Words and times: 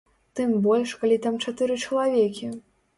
Тым 0.39 0.55
больш, 0.67 0.95
калі 1.03 1.21
там 1.27 1.39
чатыры 1.47 1.79
чалавекі. 1.85 2.55